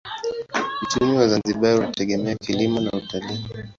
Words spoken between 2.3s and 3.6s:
kilimo na utalii.